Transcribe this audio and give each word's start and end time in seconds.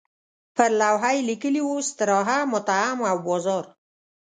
پر 0.55 0.69
لوحه 0.81 1.09
یې 1.15 1.25
لیکلي 1.29 1.61
وو 1.63 1.75
استراحه، 1.83 2.39
مطعم 2.53 2.97
او 3.11 3.17
بازار. 3.27 3.65